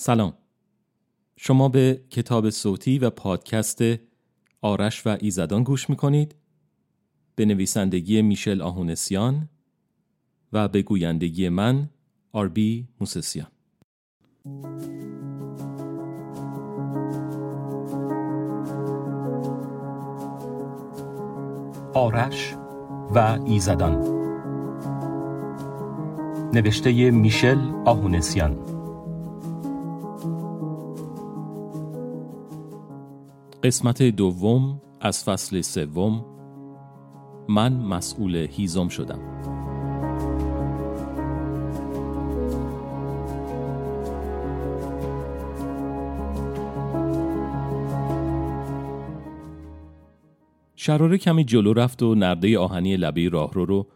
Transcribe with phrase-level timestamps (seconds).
[0.00, 0.32] سلام.
[1.36, 3.80] شما به کتاب صوتی و پادکست
[4.60, 6.34] آرش و ایزدان گوش می‌کنید.
[7.34, 9.48] به نویسندگی میشل آهونسیان
[10.52, 11.88] و به گویندگی من
[12.32, 13.46] آربی موسسیان.
[21.94, 22.54] آرش
[23.14, 23.98] و ایزدان.
[26.54, 28.77] نوشته میشل آهونسیان.
[33.62, 36.24] قسمت دوم از فصل سوم.
[37.48, 39.18] من مسئول هیزم شدم.
[50.76, 53.86] شراره کمی جلو رفت و نرده آهنی لبه راهرو رو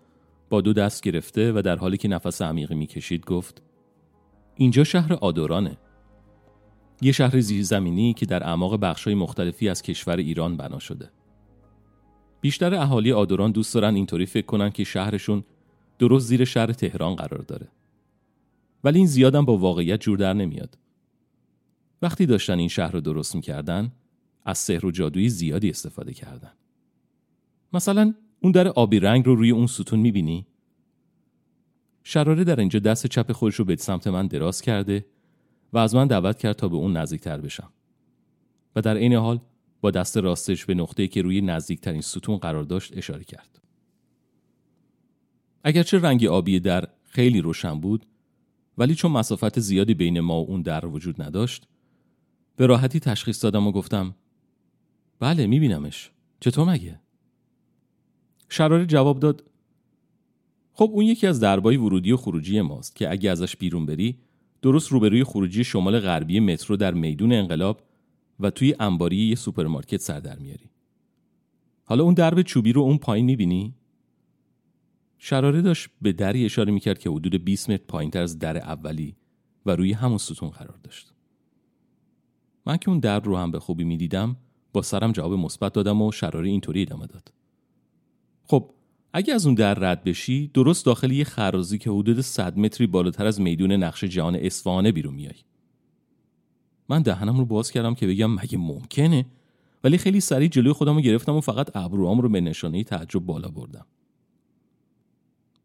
[0.51, 3.63] با دو دست گرفته و در حالی که نفس عمیقی می‌کشید گفت
[4.55, 5.77] اینجا شهر آدورانه.
[7.03, 11.11] یه شهر زیرزمینی که در اعماق بخش‌های مختلفی از کشور ایران بنا شده.
[12.41, 15.45] بیشتر اهالی آدوران دوست دارن اینطوری فکر کنن که شهرشون
[15.99, 17.69] درست زیر شهر تهران قرار داره.
[18.85, 20.79] ولی این زیادم با واقعیت جور در نمیاد.
[22.03, 23.93] وقتی داشتن این شهر رو درست می‌کردن
[24.45, 26.53] از سحر و جادویی زیادی استفاده کردن.
[27.73, 30.47] مثلا اون در آبی رنگ رو روی اون ستون می‌بینی؟
[32.05, 35.07] شراره در اینجا دست چپ خودش رو به سمت من دراز کرده
[35.73, 37.73] و از من دعوت کرد تا به اون نزدیکتر بشم
[38.77, 39.41] و در این حال
[39.81, 43.61] با دست راستش به نقطه‌ای که روی نزدیکترین ستون قرار داشت اشاره کرد.
[45.65, 48.07] اگرچه رنگ آبی در خیلی روشن بود
[48.79, 51.67] ولی چون مسافت زیادی بین ما و اون در وجود نداشت
[52.57, 54.15] به راحتی تشخیص دادم و گفتم
[55.21, 57.01] بله میبینمش چطور مگه؟
[58.49, 59.45] شراره جواب داد
[60.73, 64.19] خب اون یکی از دربای ورودی و خروجی ماست که اگه ازش بیرون بری
[64.63, 67.83] درست روبروی خروجی شمال غربی مترو در میدون انقلاب
[68.41, 70.71] و توی انباری یه سوپرمارکت سر در میاری.
[71.85, 73.75] حالا اون درب چوبی رو اون پایین می‌بینی؟
[75.19, 79.17] شراره داشت به دری اشاره می‌کرد که حدود 20 متر پایینتر از در اولی
[79.67, 81.13] و روی همون ستون قرار داشت.
[82.67, 84.37] من که اون در رو هم به خوبی می‌دیدم
[84.73, 87.33] با سرم جواب مثبت دادم و شراره اینطوری ادامه داد.
[88.45, 88.71] خب
[89.13, 93.27] اگه از اون در رد بشی درست داخل یه خرازی که حدود 100 متری بالاتر
[93.27, 95.35] از میدون نقش جهان اصفهانه بیرون میای.
[96.89, 99.27] من دهنم رو باز کردم که بگم مگه ممکنه؟
[99.85, 103.49] ولی خیلی سریع جلوی خودم رو گرفتم و فقط ابروام رو به نشانه تعجب بالا
[103.49, 103.87] بردم.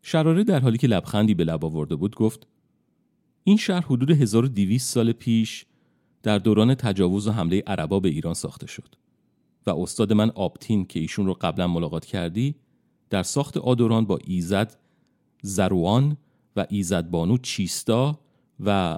[0.02, 2.48] شراره در حالی که لبخندی به لب آورده بود گفت
[3.44, 5.66] این شهر حدود 1200 سال پیش
[6.24, 8.96] در دوران تجاوز و حمله عربا به ایران ساخته شد
[9.66, 12.56] و استاد من آبتین که ایشون رو قبلا ملاقات کردی
[13.10, 14.78] در ساخت آدوران با ایزد
[15.42, 16.18] زروان
[16.56, 18.20] و ایزد بانو چیستا
[18.66, 18.98] و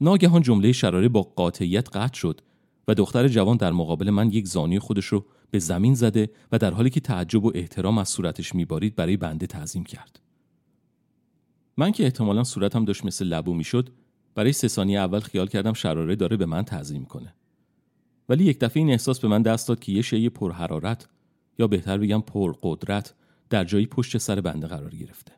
[0.00, 2.40] ناگهان جمله شراره با قاطعیت قطع شد
[2.88, 6.70] و دختر جوان در مقابل من یک زانی خودش رو به زمین زده و در
[6.74, 10.20] حالی که تعجب و احترام از صورتش میبارید برای بنده تعظیم کرد.
[11.76, 13.90] من که احتمالا صورتم داشت مثل لبو می‌شد
[14.34, 17.34] برای سه ثانیه اول خیال کردم شراره داره به من تعظیم کنه.
[18.28, 21.08] ولی یک دفعه این احساس به من دست داد که یه شی پرحرارت
[21.66, 23.14] بهتر بگم پر قدرت
[23.50, 25.32] در جایی پشت سر بنده قرار گرفته.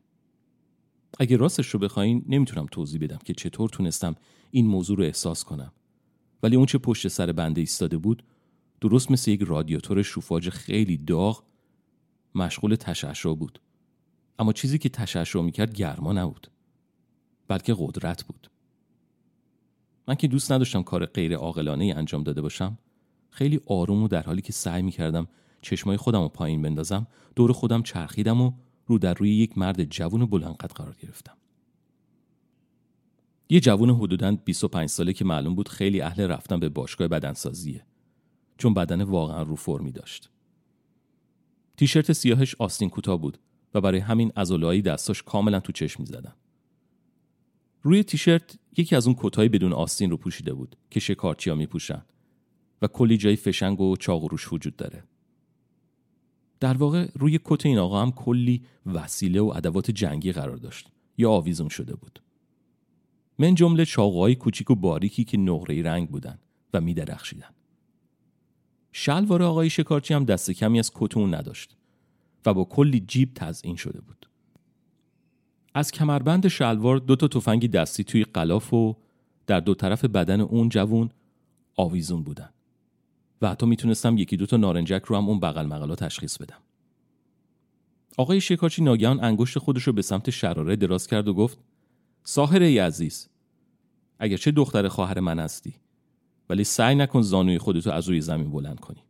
[1.19, 4.15] اگه راستش رو بخواین نمی‌تونم توضیح بدم که چطور تونستم
[4.51, 5.73] این موضوع رو احساس کنم.
[6.43, 8.25] ولی اون چه پشت سر بنده ایستاده بود
[8.81, 11.43] درست مثل یک رادیاتور شوفاژ خیلی داغ
[12.35, 13.61] مشغول تشعشع بود.
[14.39, 16.51] اما چیزی که تشعشع می‌کرد گرما نبود.
[17.49, 18.51] بلکه قدرت بود.
[20.09, 22.79] من که دوست نداشتم کار غیر عاقلانه انجام داده باشم
[23.31, 25.29] خیلی آروم و در حالی که سعی می‌کردم
[25.65, 28.53] چشمای خودم رو پایین بندازم دور خودم چرخیدم و
[28.87, 31.37] رو در روی یک مرد جوون و بلندقد قرار گرفتم.
[33.49, 37.87] یه جوون حدوداً 25 ساله که معلوم بود خیلی اهل رفتن به باشگاه بدنسازیه.
[38.59, 40.31] چون بدن واقعا رو فرمی داشت.
[41.77, 43.39] تیشرت سیاهش آستین کوتاه بود
[43.75, 46.35] و برای همین ازولایی دستاش کاملا تو چشم می‌زدن.
[47.83, 52.05] روی تیشرت یکی از اون کتای بدون آستین رو پوشیده بود که شکارچیا میپوشن
[52.83, 55.05] و کلی جای فشنگ و چاق روش وجود داره.
[56.65, 60.89] در واقع روی کت این آقا هم کلی وسیله و ادوات جنگی قرار داشت
[61.19, 62.23] یا آویزون شده بود
[63.39, 66.39] من جمله چاقوهای کوچیک و باریکی که نقره رنگ بودن
[66.75, 67.49] و می درخشیدن.
[68.93, 71.77] شلوار آقای شکارچی هم دست کمی از کتون نداشت
[72.47, 74.29] و با کلی جیب تزئین شده بود.
[75.75, 78.97] از کمربند شلوار دو تا تفنگی دستی توی قلاف و
[79.47, 81.11] در دو طرف بدن اون جوون
[81.77, 82.54] آویزون بودن.
[83.43, 86.59] و حتی می‌تونستم یکی دوتا نارنجک رو هم اون بغل مقالا تشخیص بدم.
[88.17, 91.59] آقای شکارچی ناگهان انگشت خودش رو به سمت شراره دراز کرد و گفت
[92.25, 93.29] ساهره ای عزیز
[94.19, 95.75] اگرچه دختر خواهر من هستی
[96.51, 99.03] ولی سعی نکن زانوی خودتو از روی زمین بلند کنی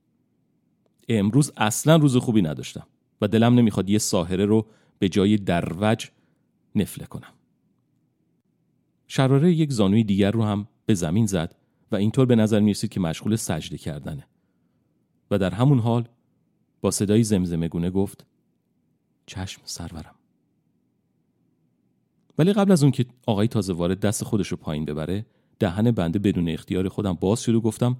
[1.09, 2.87] امروز اصلا روز خوبی نداشتم
[3.21, 4.67] و دلم نمی‌خواد یه ساهره رو
[4.99, 6.09] به جای دروج
[6.75, 7.33] نفله کنم
[9.07, 11.55] شراره یک زانوی دیگر رو هم به زمین زد
[11.95, 14.27] و اینطور به نظر می‌رسید که مشغول سجده کردنه
[15.31, 16.09] و در همون حال
[16.81, 18.27] با صدای زمزمه گونه گفت
[19.27, 20.15] چشم سرورم
[22.39, 25.27] ولی قبل از اون که آقای تازه وارد دست خودش رو پایین ببره
[25.59, 27.97] دهن بنده بدون اختیار خودم باز شد و گفتم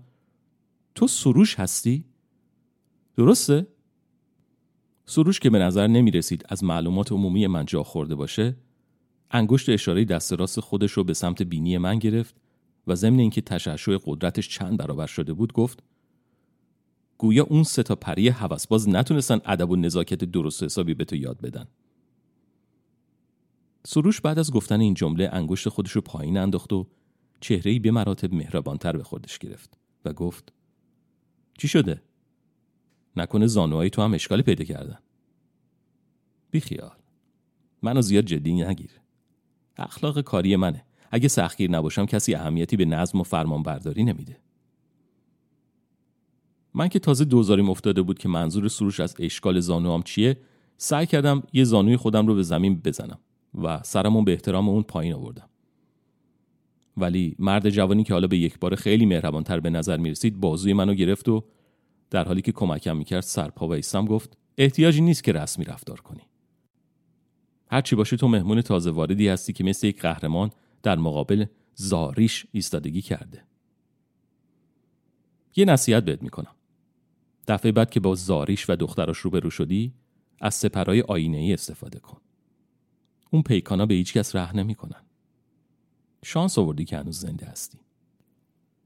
[0.95, 2.05] تو سروش هستی؟
[3.17, 3.67] درسته؟
[5.07, 8.57] سروش که به نظر نمی رسید از معلومات عمومی من جا خورده باشه
[9.31, 12.44] انگشت اشاره دست راست خودش رو به سمت بینی من گرفت
[12.87, 15.83] و ضمن اینکه تشعشع قدرتش چند برابر شده بود گفت
[17.19, 21.41] گویا اون سه تا پری هوسباز نتونستن ادب و نزاکت درست حسابی به تو یاد
[21.41, 21.67] بدن.
[23.87, 26.87] سروش بعد از گفتن این جمله انگشت خودش رو پایین انداخت و
[27.41, 30.53] چهره به مراتب مهربانتر به خودش گرفت و گفت
[31.59, 32.03] چی شده؟
[33.17, 34.99] نکنه زانوهای تو هم اشکالی پیدا کردن.
[36.51, 36.97] بیخیال.
[37.83, 38.91] منو زیاد جدی نگیر.
[39.77, 40.85] اخلاق کاری منه.
[41.15, 44.37] اگه سختگیر نباشم کسی اهمیتی به نظم و فرمان برداری نمیده.
[46.75, 50.37] من که تازه دوزاریم افتاده بود که منظور سروش از اشکال زانوام چیه
[50.77, 53.19] سعی کردم یه زانوی خودم رو به زمین بزنم
[53.63, 55.49] و سرمون به احترام اون پایین آوردم.
[56.97, 60.73] ولی مرد جوانی که حالا به یک بار خیلی مهربانتر به نظر می رسید بازوی
[60.73, 61.45] منو گرفت و
[62.11, 66.23] در حالی که کمکم می‌کرد سرپا و گفت احتیاجی نیست که رسمی رفتار کنی.
[67.71, 70.51] هرچی باشه تو مهمون تازه واردی هستی که مثل یک قهرمان
[70.85, 71.45] در مقابل
[71.75, 73.43] زاریش ایستادگی کرده.
[75.57, 76.55] یه نصیحت بهت می‌کنم.
[77.49, 79.93] دفعه بعد که با زاریش و دختراش روبرو شدی
[80.41, 82.21] از سپرهای آینه ای استفاده کن.
[83.31, 85.03] اون پیکانا به هیچ کس ره نمی‌کنن.
[86.25, 87.79] شانس آوردی که هنوز زنده هستی.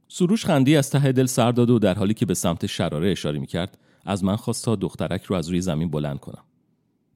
[0.08, 3.38] سروش خندی از ته دل سر داد و در حالی که به سمت شراره اشاره
[3.38, 6.44] می‌کرد از من خواست تا دخترک رو از روی زمین بلند کنم.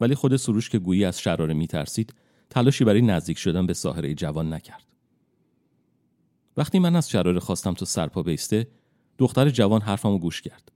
[0.00, 2.14] ولی خود سروش که گویی از شراره میترسید
[2.52, 4.94] تلاشی برای نزدیک شدن به ساحره جوان نکرد.
[6.56, 8.69] وقتی من از شراره خواستم تا سرپا بیسته
[9.19, 10.72] دختر جوان حرفمو گوش کرد.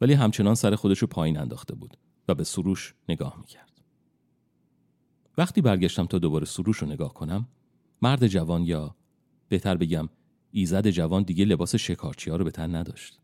[0.00, 1.96] ولی همچنان سر خودش رو پایین انداخته بود
[2.28, 3.80] و به سروش نگاه می‌کرد.
[5.38, 7.48] وقتی برگشتم تا دوباره سروش رو نگاه کنم
[8.02, 8.96] مرد جوان یا
[9.48, 10.08] بهتر بگم
[10.50, 13.20] ایزد جوان دیگه لباس شکارچی ها رو به تن نداشت.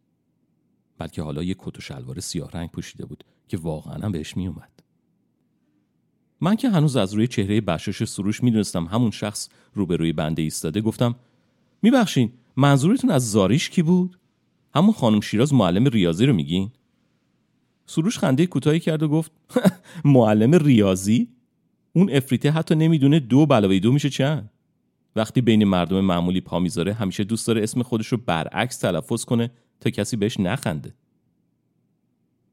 [0.99, 4.83] بلکه حالا یه کت و شلوار سیاه رنگ پوشیده بود که واقعا بهش می اومد.
[6.41, 11.15] من که هنوز از روی چهره بشاش سروش می‌دونستم همون شخص روبروی بنده ایستاده گفتم
[11.83, 14.19] میبخشین منظورتون از زاریش کی بود؟
[14.75, 16.71] همون خانم شیراز معلم ریاضی رو میگین؟
[17.87, 19.33] سروش خنده کوتاهی کرد و گفت
[20.05, 21.29] معلم ریاضی؟
[21.93, 24.51] اون افریته حتی نمی‌دونه دو بلاوی دو میشه چند.
[25.17, 29.51] وقتی بین مردم معمولی پا می‌ذاره همیشه دوست داره اسم خودش رو برعکس تلفظ کنه
[29.81, 30.95] تا کسی بهش نخنده.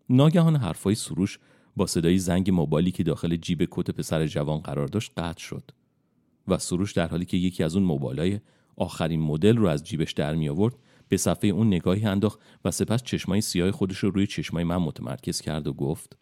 [0.09, 1.39] ناگهان حرفای سروش
[1.75, 5.71] با صدای زنگ موبایلی که داخل جیب کت پسر جوان قرار داشت قطع شد
[6.47, 8.39] و سروش در حالی که یکی از اون موبایلای
[8.75, 10.75] آخرین مدل رو از جیبش در می آورد
[11.09, 15.41] به صفحه اون نگاهی انداخت و سپس چشمای سیاه خودش رو روی چشمای من متمرکز
[15.41, 16.17] کرد و گفت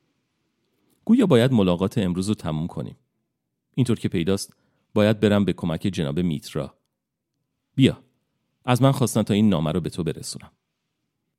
[1.05, 2.95] گویا باید ملاقات امروز رو تموم کنیم.
[3.75, 4.53] اینطور که پیداست
[4.93, 6.77] باید برم به کمک جناب میترا.
[7.75, 8.03] بیا
[8.65, 10.51] از من خواستن تا این نامه رو به تو برسونم.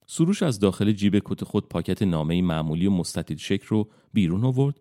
[0.07, 4.81] سروش از داخل جیب کت خود پاکت نامه معمولی و مستطیل شکل رو بیرون آورد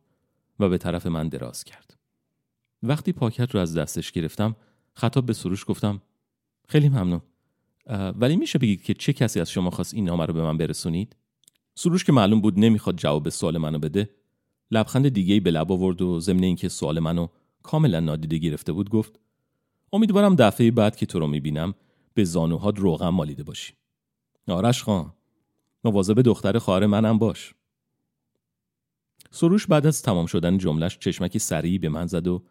[0.60, 1.98] و به طرف من دراز کرد.
[2.84, 4.56] وقتی پاکت رو از دستش گرفتم
[4.94, 6.02] خطاب به سروش گفتم
[6.68, 7.22] خیلی ممنون.
[8.16, 11.16] ولی میشه بگید که چه کسی از شما خواست این نامه رو به من برسونید؟
[11.76, 14.10] سروش که معلوم بود نمی‌خواد جواب سوال منو بده
[14.72, 17.28] لبخند دیگه به لب آورد و ضمن اینکه سوال منو
[17.64, 19.20] کاملا نادیده گرفته بود گفت
[19.94, 21.74] امیدوارم دفعه بعد که تو رو می‌بینم
[22.14, 23.74] به زانوهات روغم مالیده باشی.
[24.48, 25.14] آرش خان
[25.84, 27.54] مواظب دختر خواهر منم باش.
[29.32, 32.44] سروش بعد از تمام شدن جملش چشمکی سریعی به من زد و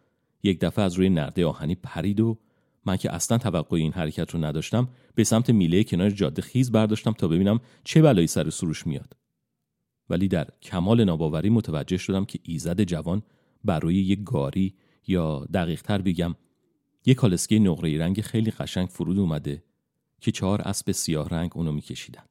[0.43, 2.37] یک دفعه از روی نرده آهنی پرید و
[2.85, 7.11] من که اصلا توقع این حرکت رو نداشتم به سمت میله کنار جاده خیز برداشتم
[7.11, 9.17] تا ببینم چه بلایی سر سروش میاد.
[10.09, 13.21] ولی در کمال ناباوری متوجه شدم که ایزد جوان
[13.63, 14.75] بر روی یک گاری
[15.07, 16.35] یا دقیق تر بگم
[17.05, 19.63] یک کالسکه نقره رنگ خیلی قشنگ فرود اومده
[20.21, 22.23] که چهار اسب سیاه رنگ اونو میکشیدن.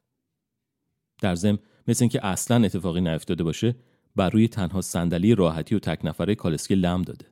[1.23, 3.77] در ضمن مثل اینکه اصلا اتفاقی نیفتاده باشه
[4.17, 7.27] بر روی تنها صندلی راحتی و تک نفره کالسکه لم داده.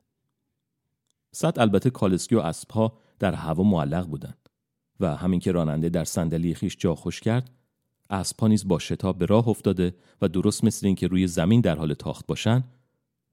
[1.31, 4.49] صد البته کالسکی و اسبها در هوا معلق بودند
[4.99, 7.51] و همین که راننده در صندلی خیش جا خوش کرد
[8.09, 11.93] اسبها نیز با شتاب به راه افتاده و درست مثل اینکه روی زمین در حال
[11.93, 12.63] تاخت باشن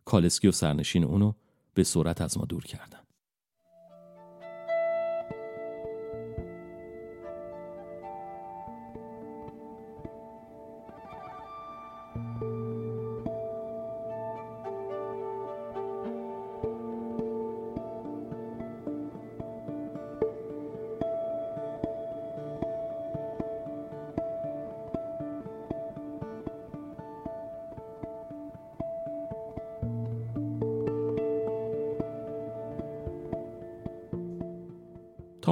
[0.04, 1.32] کالسکی و سرنشین اونو
[1.74, 3.05] به صورت از ما دور کردن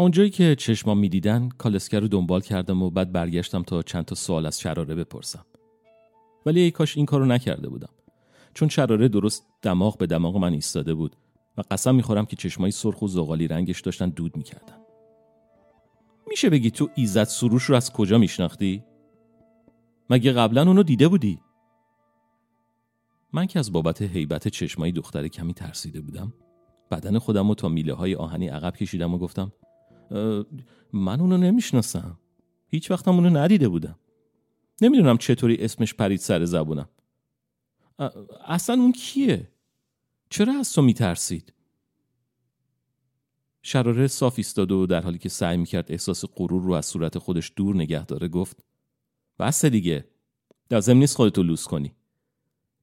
[0.05, 4.47] اونجایی که چشمام می‌دیدن کالسکر رو دنبال کردم و بعد برگشتم تا چند تا سوال
[4.47, 5.47] از شراره بپرسم
[6.47, 7.89] ولی ای کاش این کارو نکرده بودم
[8.55, 11.17] چون شراره درست دماغ به دماغ من ایستاده بود
[11.57, 14.77] و قسم می‌خورم که چشمای سرخ و زغالی رنگش داشتن دود می‌کردن
[16.27, 18.85] میشه بگی تو ایزت سروش رو از کجا میشناختی؟
[20.11, 21.41] مگه قبلا اونو دیده بودی؟
[23.33, 26.33] من که از بابت حیبت چشمایی دختر کمی ترسیده بودم
[26.91, 29.53] بدن خودم رو تا میله های آهنی عقب کشیدم و گفتم
[30.93, 32.19] من اونو نمی‌شناسم.
[32.69, 33.99] هیچ وقتم اونو ندیده بودم.
[34.83, 36.89] نمی‌دونم چطوری اسمش پرید سر زبونم.
[38.47, 39.51] اصلا اون کیه؟
[40.31, 41.53] چرا از تو میترسید؟
[43.63, 47.53] شراره صاف ایستاد و در حالی که سعی می‌کرد احساس غرور رو از صورت خودش
[47.57, 48.65] دور نگه داره گفت
[49.39, 50.09] بس دیگه.
[50.71, 51.95] لازم نیست خودتو لوس کنی.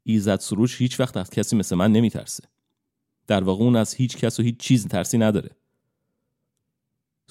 [0.03, 2.43] ایزد سروش هیچ وقت از کسی مثل من نمیترسه.
[3.27, 5.55] در واقع اون از هیچ کس و هیچ چیز ترسی نداره.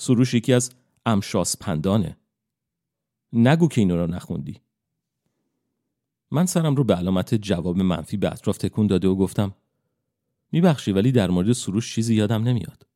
[0.00, 0.70] سروش یکی از
[1.06, 2.16] امشاس پندانه
[3.32, 4.60] نگو که اینو رو نخوندی
[6.30, 9.54] من سرم رو به علامت جواب منفی به اطراف تکون داده و گفتم
[10.52, 12.86] میبخشی ولی در مورد سروش چیزی یادم نمیاد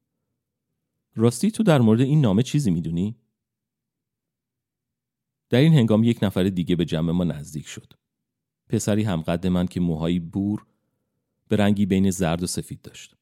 [1.14, 3.16] راستی تو در مورد این نامه چیزی می‌دونی؟
[5.50, 7.92] در این هنگام یک نفر دیگه به جمع ما نزدیک شد.
[8.68, 10.66] پسری همقد من که موهایی بور
[11.48, 13.16] به رنگی بین زرد و سفید داشت.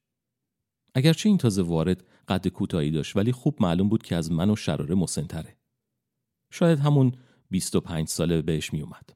[0.93, 4.55] اگرچه این تازه وارد قد کوتاهی داشت ولی خوب معلوم بود که از من و
[4.55, 5.57] شراره مسنتره.
[6.51, 7.11] شاید همون
[7.49, 9.09] 25 ساله بهش می اومد.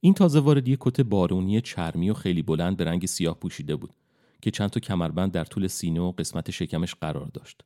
[0.00, 3.94] این تازه وارد یک کت بارونی چرمی و خیلی بلند به رنگ سیاه پوشیده بود
[4.42, 7.60] که چند تا کمربند در طول سینه و قسمت شکمش قرار داشت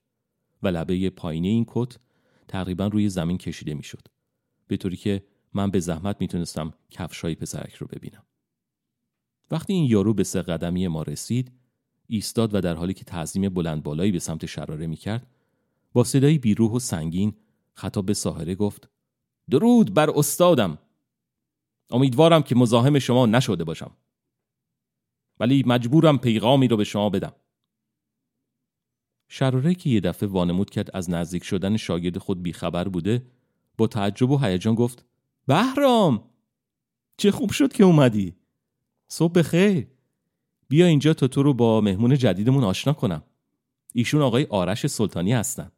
[0.62, 1.97] و لبه پایینی این کت
[2.49, 4.09] تقریبا روی زمین کشیده می‌شد
[4.66, 8.23] به طوری که من به زحمت می‌تونستم کفشای پسرک رو ببینم
[9.50, 11.52] وقتی این یارو به سه قدمی ما رسید
[12.12, 15.26] ایستاد و در حالی که تعظیم بلند بالایی به سمت شراره می‌کرد
[15.92, 17.35] با صدایی بیروح و سنگین
[17.75, 18.88] خطاب به ساحره گفت
[19.50, 20.78] درود بر استادم!
[21.90, 23.90] امیدوارم که مزاحم شما نشده باشم
[25.40, 27.33] ولی مجبورم پیغامی رو به شما بدم.
[29.28, 33.26] شراره که یه دفعه وانمود کرد از نزدیک شدن شاگرد خود بیخبر بوده
[33.78, 35.04] با تعجب و هیجان گفت
[35.47, 36.31] بهرام!
[37.16, 38.35] چه خوب شد که اومدی!
[39.09, 39.87] صبح بخیر!
[40.73, 43.23] بیا اینجا تا تو رو با مهمون جدیدمون آشنا کنم.
[43.95, 45.73] ایشون آقای آرش سلطانی هستن.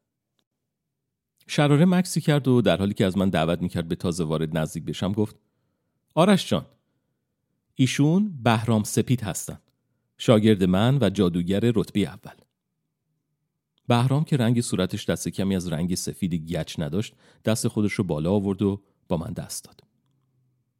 [1.46, 4.84] شراره مکسی کرد و در حالی که از من دعوت می‌کرد به تازه وارد نزدیک
[4.84, 5.36] بشم گفت
[6.14, 6.66] آرش جان
[7.74, 9.58] ایشون بهرام سپید هستن.
[10.18, 12.36] شاگرد من و جادوگر رتبه اول.
[13.88, 18.32] بهرام که رنگ صورتش دست کمی از رنگ سفید گچ نداشت دست خودش رو بالا
[18.32, 19.80] آورد و با من دست داد.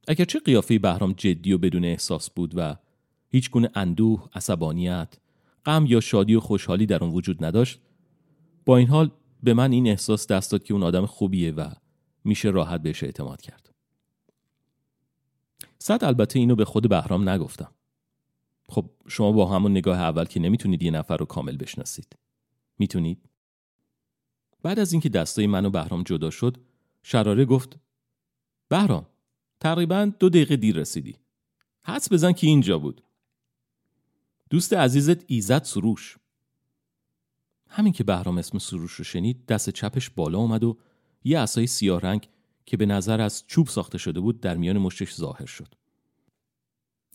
[0.09, 2.77] اگرچه قیافه بهرام جدی و بدون احساس بود و
[3.35, 5.15] هیچ گونه اندوه، عصبانیت،
[5.67, 7.81] غم یا شادی و خوشحالی در اون وجود نداشت.
[8.65, 9.11] با این حال
[9.43, 11.71] به من این احساس دست داد که اون آدم خوبیه و
[12.25, 13.75] میشه راحت بهش اعتماد کرد.
[15.79, 17.71] صد البته اینو به خود بهرام نگفتم.
[18.69, 22.17] خب شما با همون نگاه اول که نمی‌تونید یه نفر رو کامل بشناسید.
[22.79, 23.29] می‌تونید؟
[24.63, 26.57] بعد از اینکه دستای من و بهرام جدا شد
[27.03, 27.79] شراره گفت
[28.69, 29.07] بهرام
[29.61, 31.17] تقریبا دو دقیقه دیر رسیدی.
[31.83, 33.01] حدس بزن که اینجا بود.
[34.51, 36.17] دوست عزیزت ایزد سروش
[37.69, 40.79] همین که بهرام اسم سروش رو شنید دست چپش بالا اومد و
[41.25, 42.29] یه عصای سیاه رنگ
[42.67, 45.75] که به نظر از چوب ساخته شده بود در میان مشتش ظاهر شد.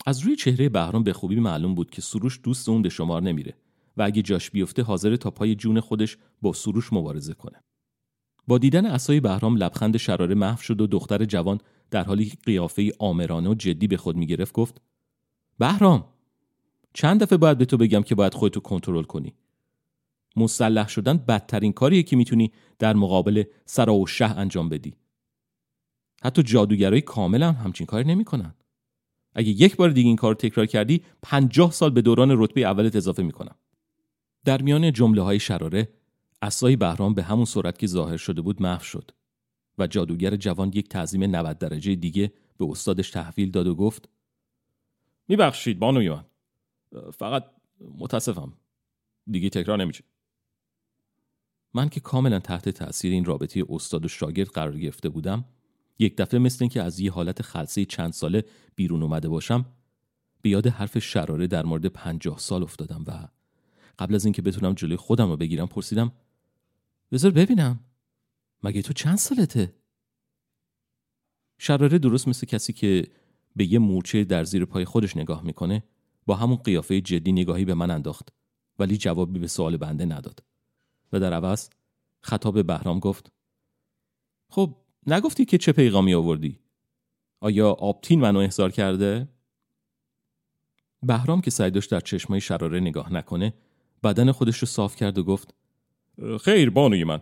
[0.06, 3.54] از روی چهره بهرام به خوبی معلوم بود که سروش دوست اون به شمار نمیره
[3.96, 7.62] و اگه جاش بیفته حاضر تا پای جون خودش با سروش مبارزه کنه.
[8.46, 11.60] با دیدن اسای بهرام لبخند شراره محو شد و دختر جوان
[11.90, 14.80] در حالی قیافه آمرانه و جدی به خود می‌گرفت گفت
[15.58, 16.04] بهرام
[16.94, 19.34] چند دفعه باید به تو بگم که باید خودتو کنترل کنی.
[20.36, 24.94] مسلح شدن بدترین کاریه که می‌تونی در مقابل سرا و شه انجام بدی.
[26.22, 28.54] حتی جادوگرای کامل هم همچین کاری نمی‌کنن.
[29.34, 33.22] اگه یک بار دیگه این کار تکرار کردی پنجاه سال به دوران رتبه اولت اضافه
[33.22, 33.54] می‌کنم.
[34.44, 35.88] در میان جمله های شراره
[36.42, 39.10] اسای بهرام به همون صورت که ظاهر شده بود محو شد
[39.78, 44.08] و جادوگر جوان یک تعظیم 90 درجه دیگه به استادش تحویل داد و گفت
[45.28, 46.24] میبخشید بانوی من
[47.14, 47.44] فقط
[47.98, 48.52] متاسفم
[49.30, 50.04] دیگه تکرار نمیشه
[51.74, 55.44] من که کاملا تحت تاثیر این رابطه استاد و شاگرد قرار گرفته بودم
[55.98, 58.44] یک دفعه مثل اینکه از یه حالت خلصه چند ساله
[58.76, 59.66] بیرون اومده باشم
[60.42, 63.28] به یاد حرف شراره در مورد پنجاه سال افتادم و
[63.98, 66.12] قبل از اینکه بتونم جلوی خودم رو بگیرم پرسیدم
[67.12, 67.80] بذار ببینم
[68.62, 69.74] مگه تو چند سالته؟
[71.58, 73.06] شراره درست مثل کسی که
[73.56, 75.82] به یه مورچه در زیر پای خودش نگاه می‌کنه
[76.26, 78.28] با همون قیافه جدی نگاهی به من انداخت
[78.78, 80.42] ولی جوابی به سوال بنده نداد
[81.12, 81.68] و در عوض
[82.20, 83.32] خطاب بهرام گفت
[84.48, 86.58] خب نگفتی که چه پیغامی آوردی؟
[87.40, 89.28] آیا آبتین منو احضار کرده؟
[91.02, 93.54] بهرام که سعی داشت در چشمای شراره نگاه نکنه
[94.02, 95.54] بدن خودش رو صاف کرد و گفت
[96.40, 97.20] خیر بانوی من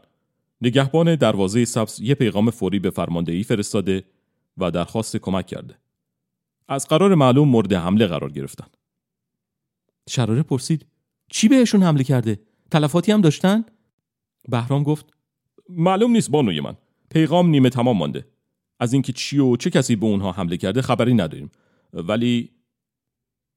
[0.60, 4.04] نگهبان دروازه سبز یه پیغام فوری به فرماندهی فرستاده
[4.58, 5.78] و درخواست کمک کرده
[6.68, 8.66] از قرار معلوم مورد حمله قرار گرفتن
[10.08, 10.86] شراره پرسید
[11.30, 13.64] چی بهشون حمله کرده؟ تلفاتی هم داشتن؟
[14.48, 15.06] بهرام گفت
[15.68, 16.76] معلوم نیست بانوی من
[17.10, 18.26] پیغام نیمه تمام مانده.
[18.80, 21.50] از اینکه چی و چه کسی به اونها حمله کرده خبری نداریم.
[21.92, 22.50] ولی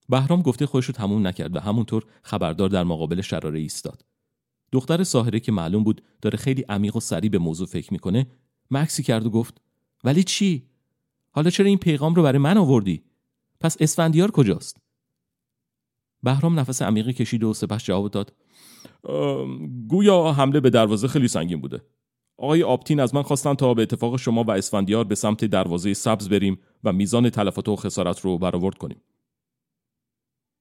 [0.09, 4.05] بهرام گفته خودش رو تموم نکرد و همونطور خبردار در مقابل شراره ایستاد.
[4.71, 8.27] دختر ساهره که معلوم بود داره خیلی عمیق و سریع به موضوع فکر می‌کنه
[8.71, 9.61] مکسی کرد و گفت
[10.03, 10.65] ولی چی؟
[11.31, 13.03] حالا چرا این پیغام رو برای من آوردی؟
[13.59, 14.80] پس اسفندیار کجاست؟
[16.23, 18.33] بهرام نفس عمیقی کشید و سپس جواب داد.
[19.87, 21.81] گویا حمله به دروازه خیلی سنگین بوده.
[22.37, 26.29] آقای آپتین از من خواستن تا به اتفاق شما و اسفندیار به سمت دروازه سبز
[26.29, 29.01] بریم و میزان تلفات و خسارت رو برآورد کنیم.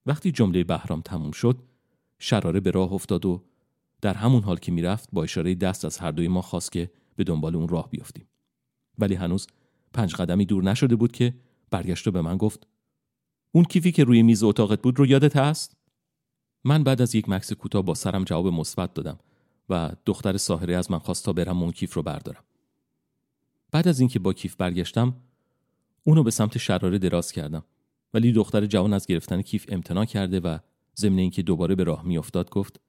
[0.05, 1.57] وقتی جمله بهرام تموم شد
[2.19, 3.43] شراره به راه افتاد و
[4.01, 7.23] در همون حال که می‌رفت با اشاره دست از هر دوی ما خواست که به
[7.23, 8.27] دنبال اون راه بیافتیم.
[8.97, 9.47] ولی هنوز
[9.93, 11.33] پنج قدمی دور نشده بود که
[11.71, 12.67] برگشت و به من گفت
[13.51, 15.77] اون کیفی که روی میز اتاقت بود رو یادت هست؟
[16.63, 19.19] من بعد از یک مکس کوتاه با سرم جواب مثبت دادم
[19.69, 22.43] و دختر ساحره از من خواست تا برم اون کیف رو بردارم.
[23.71, 25.15] بعد از اینکه با کیف برگشتم
[26.03, 27.63] اونو به سمت شراره دراز کردم.
[28.13, 30.57] ولی دختر جوان از گرفتن کیف امتناع کرده و
[30.97, 32.79] ضمن اینکه دوباره به راه میافتاد گفت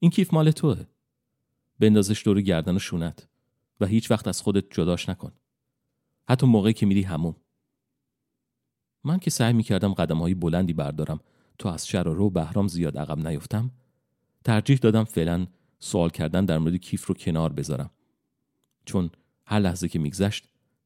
[0.00, 0.84] این کیف مال توه.
[1.78, 3.28] بندازش دور گردن و شونت
[3.80, 5.32] و هیچ وقت از خودت جداش نکن.
[6.28, 7.34] حتی موقعی که میری همون
[9.08, 11.20] من که سعی می‌کردم قدم های بلندی بردارم
[11.58, 13.70] تا از شراره و بهرام زیاد عقب نیفتم
[14.44, 15.46] ترجیح دادم فعلا
[15.78, 17.90] سوال کردن در مورد کیف رو کنار بذارم.
[18.84, 19.10] چون
[19.46, 20.44] هر لحظه که میگذشت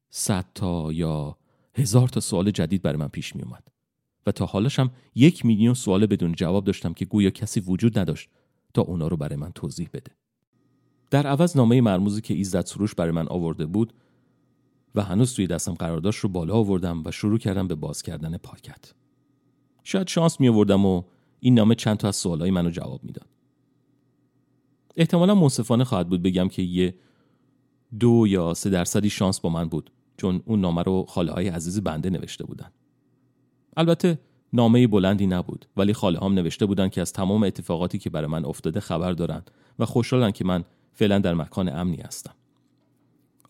[0.09, 1.37] صد تا یا
[1.75, 3.63] هزار تا سوال جدید برای من پیش میومد
[4.27, 8.29] و تا حالشم یک میلیون سوال بدون جواب داشتم که گویا کسی وجود نداشت
[8.73, 10.11] تا اونا رو برای من توضیح بده.
[11.11, 13.93] در عوض نامه مرموزی که ایزد سروش برای من آورده بود
[14.95, 18.37] و هنوز توی دستم قرار داشت رو بالا آوردم و شروع کردم به باز کردن
[18.37, 18.93] پاکت.
[19.83, 21.03] شاید شانس می آوردم و
[21.39, 23.27] این نامه چند تا از سوالای منو جواب می‌داد.
[24.97, 26.95] احتمالا منصفانه خواهد بود بگم که یه
[27.99, 31.81] دو یا سه درصدی شانس با من بود چون اون نامه رو خاله های عزیز
[31.81, 32.71] بنده نوشته بودن.
[33.77, 34.19] البته
[34.53, 38.45] نامه بلندی نبود ولی خاله هم نوشته بودن که از تمام اتفاقاتی که برای من
[38.45, 39.43] افتاده خبر دارن
[39.79, 42.33] و خوشحالن که من فعلا در مکان امنی هستم.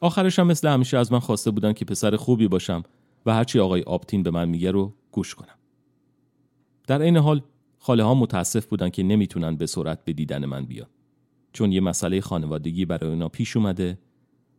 [0.03, 2.83] آخرش هم مثل همیشه از من خواسته بودن که پسر خوبی باشم
[3.25, 5.55] و هرچی آقای آبتین به من میگه رو گوش کنم.
[6.87, 7.41] در این حال
[7.79, 10.87] خاله ها متاسف بودن که نمی‌تونن به سرعت به دیدن من بیان.
[11.53, 13.99] چون یه مسئله خانوادگی برای اونا پیش اومده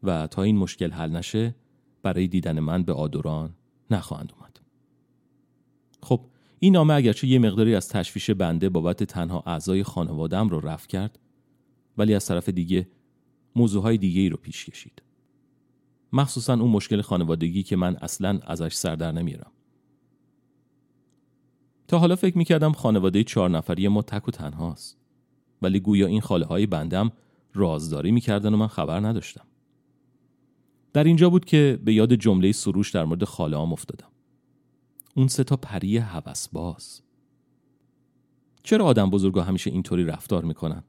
[0.02, 1.54] و تا این مشکل حل نشه
[2.02, 3.54] برای دیدن من به آدوران
[3.90, 4.60] نخواهند اومد.
[6.02, 6.20] خب
[6.58, 11.18] این نامه اگرچه یه مقداری از تشویش بنده بابت تنها اعضای خانوادم رو رفت کرد
[11.98, 12.88] ولی از طرف دیگه
[13.56, 15.03] موضوعهای دیگه ای رو پیش کشید.
[16.14, 19.50] مخصوصا اون مشکل خانوادگی که من اصلا ازش سر در نمیارم.
[21.88, 24.98] تا حالا فکر می‌کردم خانواده چهار نفری ما تک و تنهاست.
[25.62, 27.12] ولی گویا این خاله های بندم
[27.54, 29.44] رازداری می‌کردن و من خبر نداشتم.
[30.92, 34.08] در اینجا بود که به یاد جمله سروش در مورد خاله هم افتادم.
[35.14, 37.00] اون سه تا پری هوس باز.
[38.62, 40.84] چرا آدم بزرگا همیشه اینطوری رفتار می‌کنن؟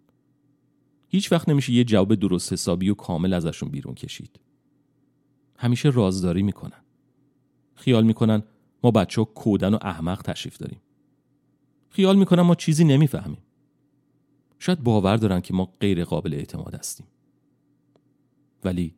[1.08, 4.40] هیچ وقت نمیشه یه جواب درست حسابی و کامل ازشون بیرون کشید.
[5.58, 6.84] همیشه رازداری می‌کنن.
[7.76, 8.44] خیال می‌کنن
[8.84, 10.82] ما بچه ها کودن و احمق تشریف داریم.
[11.90, 13.42] خیال می‌کنن ما چیزی نمی‌فهمیم.
[14.60, 17.08] شاید باور دارن که ما غیر قابل اعتماد هستیم.
[18.64, 18.96] ولی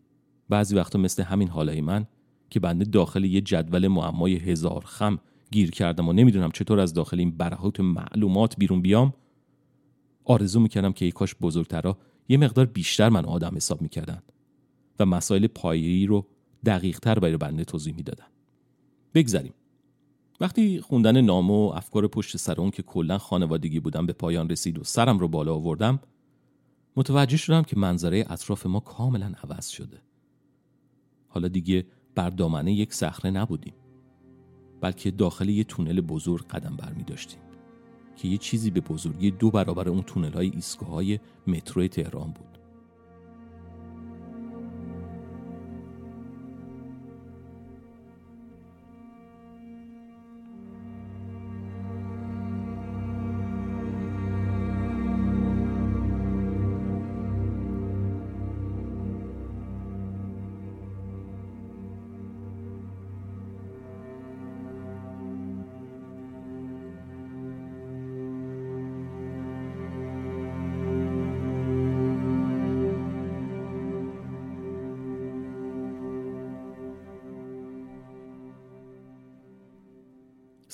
[0.50, 2.08] بعضی وقتا مثل همین حالای من
[2.50, 5.20] که بنده داخل یه جدول معمای هزار خم
[5.52, 9.14] گیر کردم و نمی‌دونم چطور از داخل این برهات معلومات بیرون بیام
[10.26, 11.98] آرزو می‌کردم که ای کاش بزرگترا
[12.30, 14.22] یه مقدار بیشتر من آدم حساب می‌کردن
[15.00, 16.28] و مسائل پایه‌ای رو
[16.66, 18.26] دقیقتر برای بنده توضیح می‌دادن
[19.14, 19.54] بگذریم.
[20.40, 24.80] وقتی خوندن نامه و افکار پشت سر اون که کلا خانوادگی بودم به پایان رسید
[24.80, 26.00] و سرم رو بالا آوردم
[26.96, 30.02] متوجه شدم که منظره اطراف ما کاملا عوض شده.
[31.28, 33.74] حالا دیگه بر دامنه یک صخره نبودیم
[34.82, 37.40] بلکه داخل یه تونل بزرگ قدم برمی داشتیم
[38.16, 41.04] که یه چیزی به بزرگی دو برابر اون تونل های ایستگاه
[41.48, 42.57] مترو تهران بود.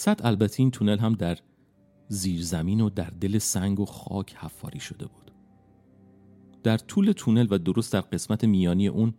[0.04, 1.38] صد البته این تونل هم در
[2.08, 5.32] زیرزمین و در دل سنگ و خاک حفاری شده بود.
[6.64, 9.14] در طول تونل و درست در قسمت میانی اون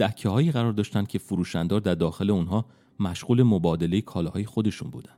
[0.00, 2.66] دکه هایی قرار داشتن که فروشندار در داخل اونها
[3.00, 5.16] مشغول مبادله کالاهای خودشون بودن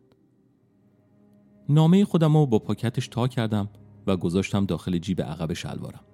[1.68, 3.68] نامه خودم رو با پاکتش تا کردم
[4.06, 6.04] و گذاشتم داخل جیب عقب شلوارم.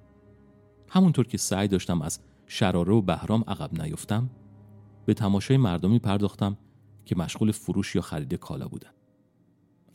[0.89, 4.31] همونطور که سعی داشتم از شراره و بهرام عقب نیفتم
[5.07, 6.57] به تماشای مردمی پرداختم
[7.05, 8.91] که مشغول فروش یا خرید کالا بودن.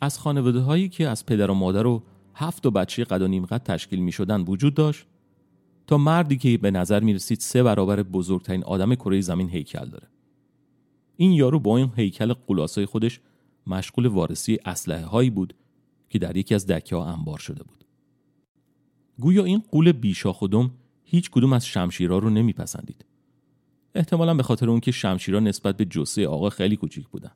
[0.02, 2.04] از خانواده هایی که از پدر و مادر و
[2.36, 5.06] هفت و بچه قد و نیم قد تشکیل می شدن وجود داشت
[5.88, 10.08] تا مردی که به نظر می رسید سه برابر بزرگترین آدم کره زمین هیکل داره.
[11.16, 13.20] این یارو با این هیکل قلاسای خودش
[13.68, 15.54] مشغول وارسی اسلحه هایی بود
[16.10, 17.86] که در یکی از دکه ها انبار شده بود.
[19.20, 20.72] گویا این قول بیشا خودم
[21.04, 23.06] هیچ کدوم از شمشیرها رو نمیپسندید.
[23.96, 27.32] احتمالا به خاطر اون که شمشیرها نسبت به جسه آقا خیلی کوچیک بودن.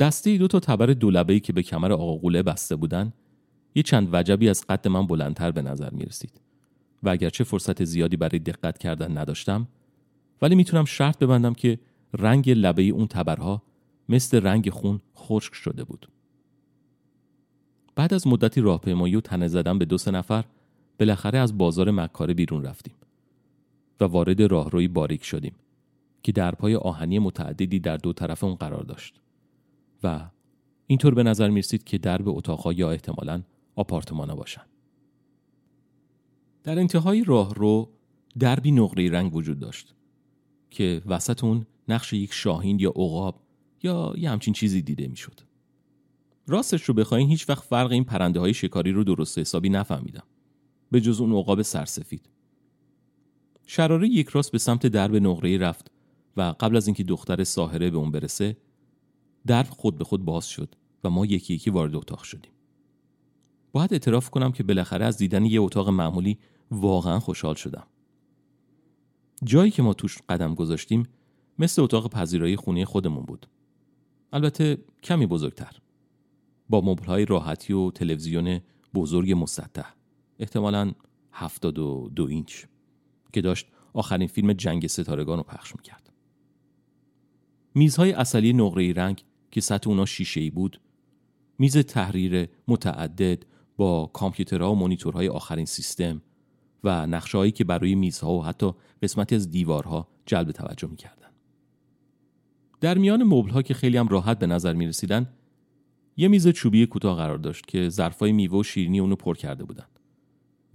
[0.00, 3.12] دسته دو تا تبر دولبه که به کمر آقا قوله بسته بودن
[3.74, 6.40] یه چند وجبی از قد من بلندتر به نظر می رسید
[7.02, 9.68] و اگرچه فرصت زیادی برای دقت کردن نداشتم
[10.42, 11.78] ولی می‌تونم شرط ببندم که
[12.14, 13.62] رنگ لبه اون تبرها
[14.08, 16.08] مثل رنگ خون خشک شده بود.
[17.94, 20.44] بعد از مدتی راهپیمایی و تنه زدن به دو سه نفر
[20.98, 22.94] بالاخره از بازار مکاره بیرون رفتیم.
[24.00, 25.54] و وارد راهروی باریک شدیم
[26.22, 29.20] که درپای آهنی متعددی در دو طرف اون قرار داشت
[30.02, 30.30] و
[30.86, 33.42] اینطور به نظر می‌رسید که درب اتاقها یا احتمالا
[33.76, 34.62] آپارتمانا باشن
[36.64, 37.88] در انتهای راهرو
[38.38, 39.94] دربی نقره رنگ وجود داشت
[40.70, 43.40] که وسط اون نقش یک شاهین یا عقاب
[43.82, 45.40] یا یه همچین چیزی دیده می‌شد.
[46.46, 50.22] راستش رو بخواین هیچ وقت فرق این پرنده های شکاری رو درست حسابی نفهمیدم.
[50.90, 52.28] به جز اون عقاب سرسفید.
[53.66, 55.90] شراره یک راست به سمت درب نقره رفت
[56.36, 58.56] و قبل از اینکه دختر ساهره به اون برسه
[59.46, 60.74] درب خود به خود باز شد
[61.04, 62.52] و ما یکی یکی وارد اتاق شدیم.
[63.72, 66.38] باید اعتراف کنم که بالاخره از دیدن یه اتاق معمولی
[66.70, 67.86] واقعا خوشحال شدم.
[69.44, 71.08] جایی که ما توش قدم گذاشتیم
[71.58, 73.46] مثل اتاق پذیرایی خونه خودمون بود.
[74.32, 75.80] البته کمی بزرگتر.
[76.68, 78.60] با مبلهای راحتی و تلویزیون
[78.94, 79.94] بزرگ مسطح.
[80.38, 80.92] احتمالا
[81.32, 82.66] هفتاد و دو اینچ
[83.32, 86.12] که داشت آخرین فیلم جنگ ستارگان رو پخش می‌کرد.
[87.74, 90.80] میزهای اصلی نقره رنگ که سطح اونا شیشه ای بود
[91.58, 93.42] میز تحریر متعدد
[93.76, 96.22] با کامپیوترها و مونیتورهای آخرین سیستم
[96.84, 101.30] و نقشههایی که برای میزها و حتی قسمتی از دیوارها جلب توجه می‌کردن.
[102.80, 105.28] در میان مبلها که خیلی هم راحت به نظر می رسیدن
[106.16, 109.86] یه میز چوبی کوتاه قرار داشت که ظرفای میوه و شیرینی اونو پر کرده بودن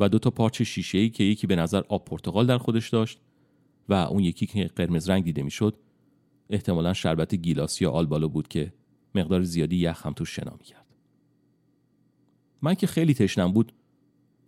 [0.01, 3.19] و دو تا پارچه شیشه ای که یکی به نظر آب پرتقال در خودش داشت
[3.89, 5.75] و اون یکی که قرمز رنگ دیده می‌شد
[6.49, 8.73] احتمالا شربت گیلاس یا آلبالو بود که
[9.15, 10.85] مقدار زیادی یخ هم توش شنا کرد.
[12.61, 13.73] من که خیلی تشنم بود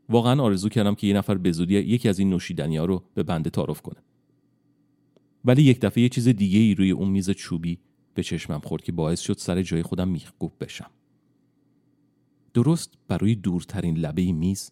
[0.09, 3.23] واقعا آرزو کردم که یه نفر به زودی یکی از این نوشیدنی ها رو به
[3.23, 4.01] بنده تعارف کنه
[5.45, 7.79] ولی یک دفعه یه چیز دیگه ای روی اون میز چوبی
[8.13, 10.89] به چشمم خورد که باعث شد سر جای خودم میخکوب بشم
[12.53, 14.71] درست برای دورترین لبه میز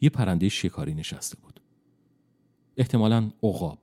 [0.00, 1.60] یه پرنده شکاری نشسته بود.
[2.76, 3.78] احتمالا عقاب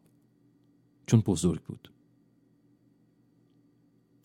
[1.05, 1.91] چون بزرگ بود.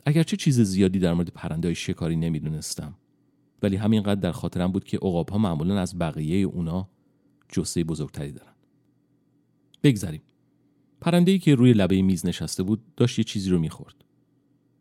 [0.07, 2.95] اگرچه چیز زیادی در مورد پرنده های شکاری نمی‌دونستم
[3.63, 6.89] ولی همینقدر در خاطرم بود که عقاب ها معمولا از بقیه اونا
[7.49, 8.53] جسه بزرگتری دارن.
[9.83, 10.23] بگذریم.
[11.01, 14.05] پرنده ای که روی لبه میز نشسته بود داشت یه چیزی رو می‌خورد.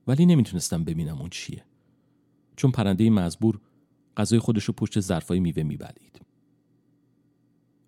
[0.08, 1.64] ولی نمی‌تونستم ببینم اون چیه.
[2.56, 3.60] چون پرنده مزبور
[4.18, 6.22] غذای خودش رو پشت ظرفای میوه میبلید.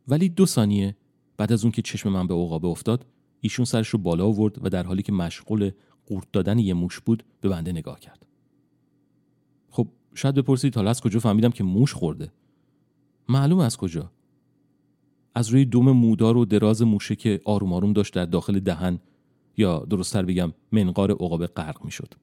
[0.08, 0.96] ولی دو ثانیه.
[1.38, 3.06] بعد از اون که چشم من به عقابه افتاد
[3.42, 5.72] ایشون سرش رو بالا آورد و در حالی که مشغول
[6.06, 8.26] قورت دادن یه موش بود به بنده نگاه کرد.
[9.70, 12.32] خب شاید بپرسید حالا از کجا فهمیدم که موش خورده؟
[13.30, 14.12] معلوم از کجا؟
[15.36, 19.00] از روی دوم مودار و دراز موشه که آروم آروم داشت در داخل دهن
[19.58, 22.13] یا درستتر بگم منقار عقاب غرق می‌شد.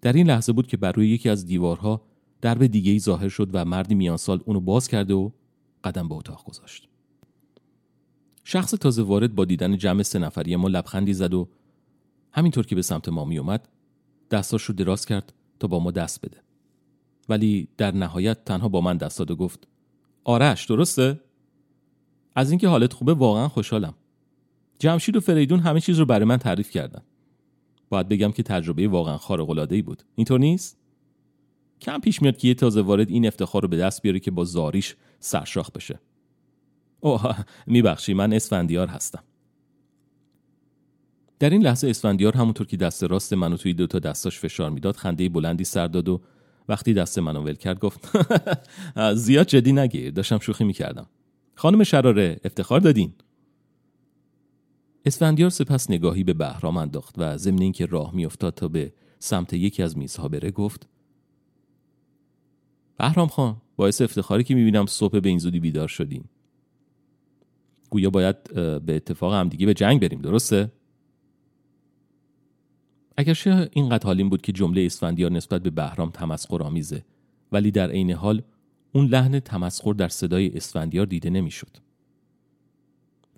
[0.00, 2.02] در این لحظه بود که بر روی یکی از دیوارها
[2.40, 5.30] درب دیگه ای ظاهر شد و مردی میان سال اونو باز کرده و
[5.84, 6.88] قدم به اتاق گذاشت.
[8.44, 11.48] شخص تازه وارد با دیدن جمع سه نفری ما لبخندی زد و
[12.32, 13.68] همینطور که به سمت ما می اومد
[14.30, 16.36] دستاش رو دراز کرد تا با ما دست بده.
[17.28, 19.68] ولی در نهایت تنها با من دست داد و گفت
[20.24, 21.20] آرش درسته؟
[22.34, 23.94] از اینکه حالت خوبه واقعا خوشحالم.
[24.78, 27.02] جمشید و فریدون همه چیز رو برای من تعریف کردن.
[27.88, 30.02] باید بگم که تجربه واقعا خارق ای بود.
[30.14, 30.78] اینطور نیست؟
[31.80, 34.44] کم پیش میاد که یه تازه وارد این افتخار رو به دست بیاره که با
[34.44, 35.98] زاریش سرشاخ بشه.
[37.00, 39.22] اوه میبخشی من اسفندیار هستم.
[41.38, 45.28] در این لحظه اسفندیار همونطور که دست راست منو توی دوتا دستاش فشار می‌داد خنده
[45.28, 46.20] بلندی سر داد و
[46.68, 48.08] وقتی دست منو ول کرد گفت
[49.24, 51.06] زیاد جدی نگیر داشتم شوخی می‌کردم
[51.54, 53.14] خانم شراره افتخار دادین
[55.04, 59.82] اسفندیار سپس نگاهی به بهرام انداخت و ضمن اینکه راه میافتاد تا به سمت یکی
[59.82, 60.88] از میزها بره گفت
[62.98, 66.30] بهرام خان باعث افتخاری که می‌بینم صبح به این زودی بیدار شدیم
[67.90, 70.72] گویا باید به اتفاق همدیگه به جنگ بریم درسته؟
[73.16, 77.04] اگرچه اینقدر حالیم بود که جمله اسفندیار نسبت به بهرام تمسخر آمیزه
[77.52, 78.42] ولی در عین حال
[78.92, 81.76] اون لحن تمسخر در صدای اسفندیار دیده نمی‌شد.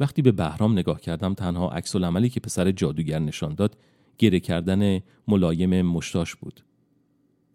[0.01, 3.77] وقتی به بهرام نگاه کردم تنها عکس عملی که پسر جادوگر نشان داد
[4.18, 6.61] گره کردن ملایم مشتاش بود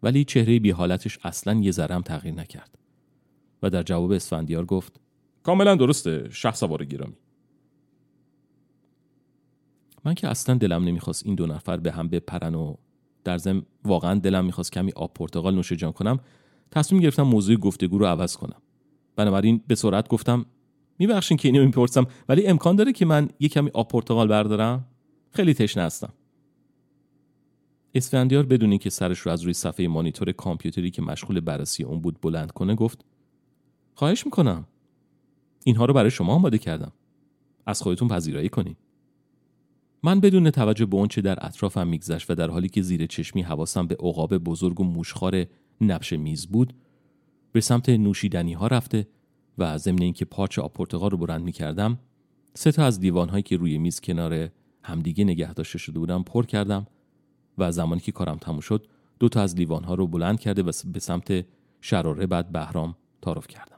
[0.03, 2.77] ولی چهره بی حالتش اصلا یه ذرم تغییر نکرد.
[3.63, 4.99] و در جواب اسفندیار گفت
[5.43, 7.17] کاملا درسته شخص سوار گرامی.
[10.05, 12.75] من که اصلا دلم نمی‌خواست این دو نفر به هم بپرن و
[13.23, 16.19] در ضمن واقعا دلم می‌خواست کمی آب پرتقال نوش جان کنم
[16.71, 18.61] تصمیم گرفتم موضوع گفتگو رو عوض کنم.
[19.15, 20.45] بنابراین به سرعت گفتم
[20.99, 24.85] میبخشین که اینو می‌پرسم ولی امکان داره که من یه کمی آب پرتقال بردارم؟
[25.31, 26.13] خیلی تشنه هستم.
[27.95, 32.21] اسفندیار بدون اینکه سرش رو از روی صفحه مانیتور کامپیوتری که مشغول بررسی اون بود
[32.21, 33.05] بلند کنه گفت
[33.95, 34.65] خواهش می‌کنم.
[35.63, 36.91] اینها رو برای شما آماده کردم.
[37.65, 38.75] از خودتون پذیرایی کنین.
[40.03, 43.87] من بدون توجه به اونچه در اطرافم میگذشت و در حالی که زیر چشمی حواسم
[43.87, 45.45] به عقاب بزرگ و موشخار
[45.81, 46.73] نبش میز بود
[47.51, 49.07] به سمت نوشیدنی ها رفته
[49.57, 51.99] و ضمن اینکه پارچه آب پرتقال رو برند می‌کردم
[52.53, 54.49] سه تا از دیوانهایی که روی میز کنار
[54.83, 56.87] همدیگه نگه داشته شده بودم پر کردم
[57.57, 58.87] و زمانی که کارم تموم شد
[59.19, 61.45] دو تا از لیوان رو بلند کرده و به سمت
[61.81, 63.77] شراره بعد بهرام تعارف کردم.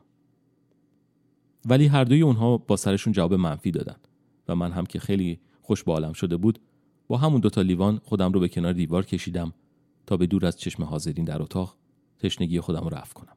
[1.66, 3.96] ولی هر دوی اونها با سرشون جواب منفی دادن
[4.48, 6.60] و من هم که خیلی خوش به شده بود
[7.08, 9.54] با همون دوتا لیوان خودم رو به کنار دیوار کشیدم
[10.06, 11.76] تا به دور از چشم حاضرین در اتاق
[12.20, 13.36] تشنگی خودم رو رفت کنم.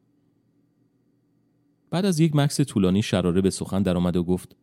[1.90, 4.56] بعد از یک مکس طولانی شراره به سخن درآمد و گفت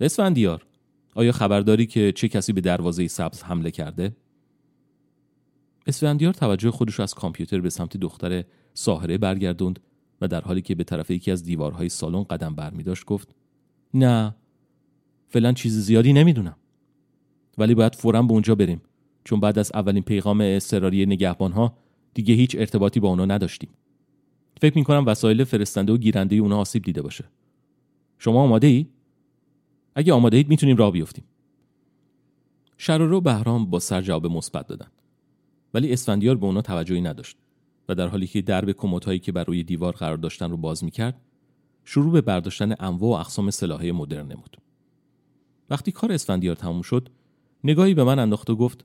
[0.00, 0.66] اسفندیار
[1.14, 4.16] آیا خبرداری که چه کسی به دروازه سبز حمله کرده؟
[5.86, 9.80] اسفندیار توجه خودش از کامپیوتر به سمت دختر ساهره برگردوند
[10.20, 13.28] و در حالی که به طرف یکی از دیوارهای سالن قدم برمی داشت گفت
[13.94, 14.34] نه
[15.28, 16.56] فعلا چیز زیادی نمی‌دونم.
[17.58, 18.82] ولی باید فورا به اونجا بریم
[19.24, 21.76] چون بعد از اولین پیغام اضطراری نگهبانها
[22.14, 23.70] دیگه هیچ ارتباطی با اونا نداشتیم.
[24.60, 27.24] فکر می کنم وسایل فرستنده و گیرنده اونا آسیب دیده باشه.
[28.18, 28.86] شما آماده ای؟
[29.94, 31.24] اگه آماده اید می‌تونیم راه بیفتیم.
[32.78, 34.86] شرارو بهرام با سر جواب مثبت دادن.
[35.74, 37.36] ولی اسفندیار به اونا توجهی نداشت
[37.88, 41.20] و در حالی که درب کموتایی که بر روی دیوار قرار داشتن رو باز می‌کرد
[41.84, 44.56] شروع به برداشتن انواع و اقسام سلاحهای مدرن نمود.
[45.70, 47.08] وقتی کار اسفندیار تموم شد
[47.64, 48.84] نگاهی به من انداخت و گفت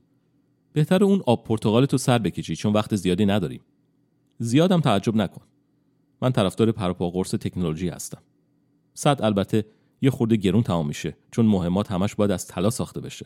[0.74, 3.62] بهتر اون آب پرتغال تو سر بکشی چون وقت زیادی نداریم.
[4.40, 5.42] زیادم تعجب نکن.
[6.22, 8.22] من طرفدار پروپا قرص تکنولوژی هستم.
[8.94, 9.66] صد البته
[10.02, 13.26] یه خورده گرون تمام میشه چون مهمات همش باید از طلا ساخته بشه.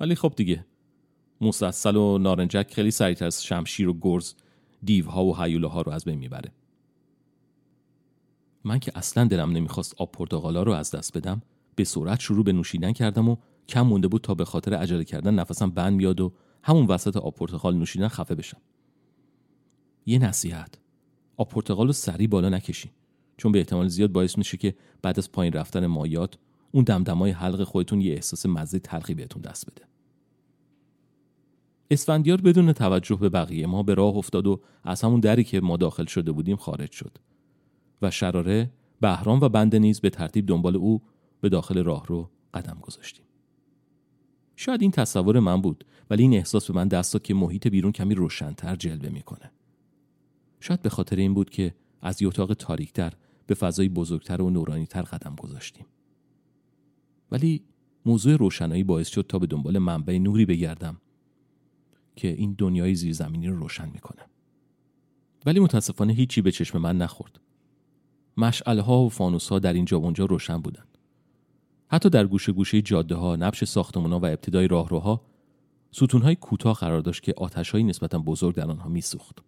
[0.00, 0.66] ولی خب دیگه
[1.40, 4.34] مسلسل و نارنجک خیلی سریعتر از شمشیر و گرز
[4.84, 6.52] دیوها و حیوله ها رو از بین می‌بره.
[8.64, 11.42] من که اصلا دلم نمی‌خواست آب پرتغالا رو از دست بدم
[11.74, 13.36] به سرعت شروع به نوشیدن کردم و
[13.68, 17.34] کم مونده بود تا به خاطر عجله کردن نفسم بند میاد و همون وسط آب
[17.34, 18.60] پرتغال نوشیدن خفه بشم.
[20.06, 20.78] یه نصیحت
[21.36, 22.90] آب پرتغال رو سریع بالا نکشی
[23.36, 26.38] چون به احتمال زیاد باعث میشه که بعد از پایین رفتن مایات
[26.72, 29.95] اون دمدمای حلق خودتون یه احساس مزه تلخی بهتون دست بده.
[31.90, 35.76] اسفندیار بدون توجه به بقیه ما به راه افتاد و از همون دری که ما
[35.76, 37.18] داخل شده بودیم خارج شد.
[38.02, 38.70] و شراره
[39.00, 41.02] بهرام و بنده نیز به ترتیب دنبال او
[41.40, 43.24] به داخل راه رو قدم گذاشتیم.
[44.56, 48.14] شاید این تصور من بود ولی این احساس به من دست که محیط بیرون کمی
[48.14, 49.50] روشنتر جلوه می‌کنه.
[50.60, 53.12] شاید به خاطر این بود که از یه اتاق تاریکتر
[53.46, 55.86] به فضای بزرگتر و نورانیتر قدم گذاشتیم.
[57.30, 57.64] ولی
[58.06, 60.96] موضوع روشنایی باعث شد تا به دنبال منبع نوری بگردم
[62.16, 64.22] که این دنیای زیرزمینی رو روشن می‌کنه.
[65.46, 67.40] ولی متاسفانه هیچی به چشم من نخورد.
[68.36, 70.98] مشعل ها و فانوس ها در اینجا و اونجا روشن بودند
[71.88, 75.22] حتی در گوشه گوشه جاده ها نبش ساختمان ها و ابتدای راهروها
[75.90, 79.38] ستون های کوتاه قرار داشت که آتش های نسبتا بزرگ در آنها میسوخت.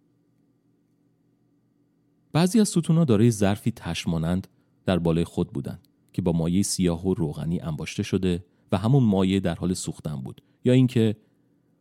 [2.33, 4.47] بعضی از ستون ها دارای ظرفی تشمانند
[4.85, 9.39] در بالای خود بودند که با مایه سیاه و روغنی انباشته شده و همون مایه
[9.39, 10.41] در حال سوختن بود.
[10.65, 11.15] یا اینکه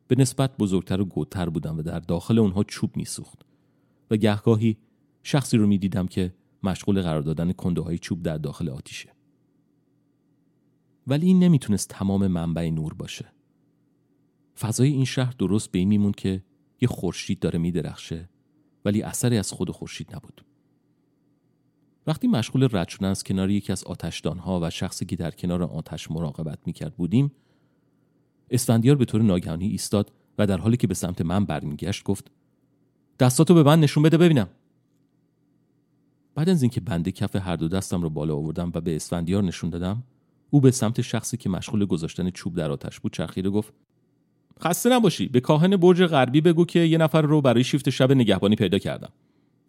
[0.09, 3.43] به نسبت بزرگتر و گودتر بودن و در داخل اونها چوب میسوخت.
[4.11, 4.77] و گهگاهی
[5.23, 9.13] شخصی رو می‌دیدم که مشغول قرار دادن کنده های چوب در داخل آتیشه.
[11.07, 13.33] ولی این نمی‌تونست تمام منبع نور باشه.
[14.59, 16.45] فضای این شهر درست به این میمون که
[16.81, 18.29] یه خورشید داره میدرخشه
[18.85, 20.45] ولی اثری از خود خورشید نبود.
[22.07, 26.11] وقتی مشغول رد شدن از کنار یکی از آتشدانها و شخصی که در کنار آتش
[26.11, 27.33] مراقبت می‌کرد بودیم
[28.51, 32.31] اسفندیار به طور ناگهانی ایستاد و در حالی که به سمت من برمیگشت گفت
[33.19, 34.49] دستاتو به من نشون بده ببینم.
[36.35, 39.71] بعد از اینکه بنده کف هر دو دستم رو بالا آوردم و به اسفندیار نشون
[39.71, 40.03] دادم
[40.51, 43.73] او به سمت شخصی که مشغول گذاشتن چوب در آتش بود چرخیده گفت
[44.61, 48.57] خسته نباشی به کاهن برج غربی بگو که یه نفر رو برای شیفت شب نگهبانی
[48.57, 49.13] پیدا کردم.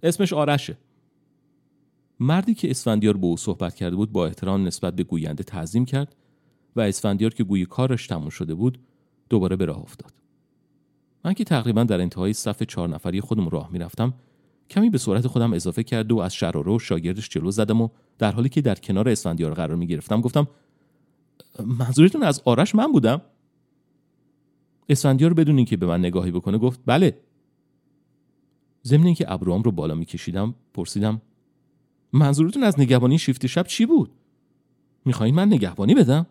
[0.04, 0.78] اسمش آرشه.
[2.20, 6.16] مردی که اسفندیار به او صحبت کرده بود با احترام نسبت به گوینده تعظیم کرد
[6.76, 8.80] و اسفندیار که گویی کارش تموم شده بود
[9.30, 10.14] دوباره به راه افتاد.
[11.26, 14.14] من که تقریبا در انتهای صف چهار نفری خودم راه می‌رفتم
[14.70, 18.32] کمی به سرعت خودم اضافه کرد و از شراره و شاگردش جلو زدم و در
[18.32, 20.48] حالی که در کنار اسفندیار قرار می گرفتم گفتم
[21.66, 23.22] منظورتون از آرش من بودم؟
[24.90, 27.20] اسفندیار بدون اینکه به من نگاهی بکنه گفت بله.
[28.86, 31.22] ضمن اینکه ابروام رو بالا میکشیدم پرسیدم
[32.14, 34.12] منظورتون از نگهبانی شیفت شب چی بود؟
[35.06, 36.28] می‌خواین من نگهبانی بدم؟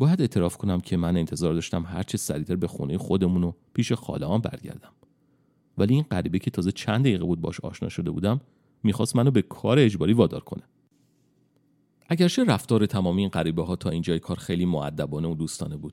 [0.00, 4.38] باید اعتراف کنم که من انتظار داشتم هرچه سریعتر به خونه خودمون و پیش خاله
[4.38, 4.92] برگردم.
[5.78, 8.40] ولی این غریبه که تازه چند دقیقه بود باش آشنا شده بودم
[8.82, 10.62] می‌خواست منو به کار اجباری وادار کنه.
[12.08, 15.92] اگرچه رفتار تمامی این غریبه ها تا اینجای کار خیلی معدبانه و دوستانه بود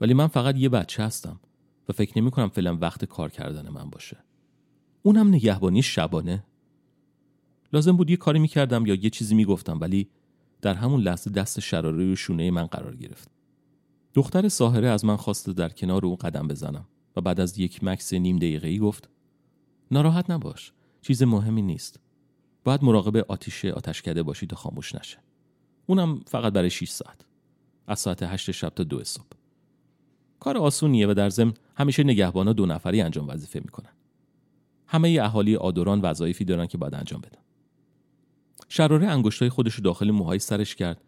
[0.00, 1.40] ولی من فقط یه بچه هستم
[1.88, 4.16] و فکر نمی کنم فعلا وقت کار کردن من باشه.
[5.02, 6.44] اونم نگهبانی شبانه.
[7.72, 10.08] لازم بود یه کاری می‌کردم یا یه چیزی می‌گفتم ولی
[10.62, 13.35] در همون لحظه دست شراره روی شونه من قرار گرفت.
[14.16, 18.12] دختر ساهره از من خواست در کنار او قدم بزنم و بعد از یک مکس
[18.12, 19.08] نیم دقیقه ای گفت
[19.90, 22.00] ناراحت نباش چیز مهمی نیست.
[22.64, 25.18] باید مراقب آتیش آتشکده باشی تا خاموش نشه.
[25.86, 27.24] اونم فقط برای 6 ساعت.
[27.86, 29.24] از ساعت 8 شب تا دو صبح.
[30.40, 33.92] کار آسونیه و در ضمن همیشه نگهبانا دو نفری انجام وظیفه می‌کنن.
[34.86, 37.42] همه اهالی آدوران وظایفی دارن که باید انجام بدن.
[38.68, 41.00] شراره انگشتای خودش داخل موهای سرش کرد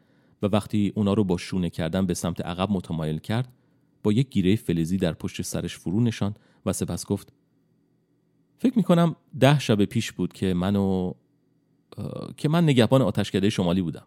[0.42, 3.52] و وقتی اونا رو با شونه کردن به سمت عقب متمایل کرد
[4.02, 7.32] با یک گیره فلزی در پشت سرش فرو نشاند و سپس گفت
[8.58, 11.12] فکر می‌کنم ده شب پیش بود که منو
[12.36, 14.06] که من نگهبان آتشکده شمالی بودم.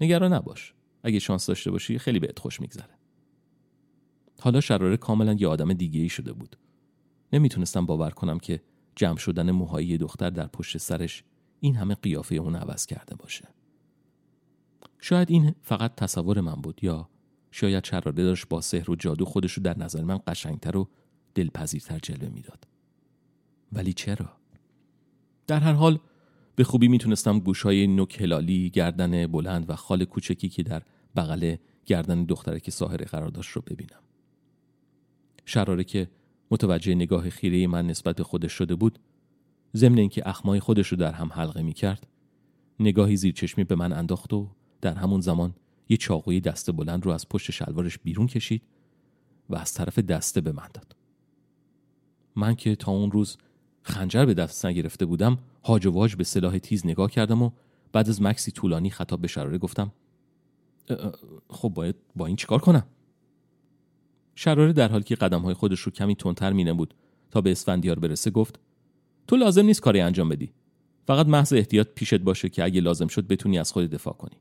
[0.00, 0.74] نگران نباش.
[1.02, 2.94] اگه شانس داشته باشی خیلی بهت خوش میگذره.
[4.40, 6.56] حالا شراره کاملا یه آدم دیگه ای شده بود.
[7.32, 8.62] نمی‌تونستم باور کنم که
[8.96, 11.24] جمع شدن موهای دختر در پشت سرش
[11.60, 13.48] این همه قیافه اون عوض کرده باشه.
[15.00, 17.08] شاید این فقط تصور من بود یا
[17.50, 20.88] شاید شراره داشت با سحر و جادو خودش رو در نظر من قشنگتر و
[21.34, 22.68] دلپذیرتر جلوه می‌داد.
[23.72, 24.32] ولی چرا؟
[25.46, 25.98] در هر حال
[26.56, 30.82] به خوبی می‌تونستم گوشهای نوک هلالی گردن بلند و خال کوچکی که در
[31.16, 34.00] بغل گردن دختره که ساحره قرار داشت رو ببینم.
[35.44, 36.10] شراره که
[36.50, 38.98] متوجه نگاه خیره من نسبت به خودش شده بود
[39.76, 42.06] ضمن اینکه اخمای خودش رو در هم حلقه می کرد
[42.80, 44.48] نگاهی زیر چشمی به من انداخت و
[44.80, 45.54] در همون زمان
[45.88, 48.62] یه چاقوی دست بلند رو از پشت شلوارش بیرون کشید
[49.50, 50.96] و از طرف دسته به من داد.
[52.36, 53.38] من که تا اون روز
[53.82, 57.50] خنجر به دست نگرفته بودم هاج و واج به سلاح تیز نگاه کردم و
[57.92, 59.92] بعد از مکسی طولانی خطاب به شراره گفتم
[61.48, 62.86] خب باید با این چیکار کنم؟
[64.34, 66.94] شراره در حالی که قدم های خودش رو کمی تندتر مینه بود
[67.30, 68.60] تا به اسفندیار برسه گفت
[69.26, 70.52] تو لازم نیست کاری انجام بدی.
[71.06, 74.36] فقط محض احتیاط پیشت باشه که اگه لازم شد بتونی از خود دفاع کنی.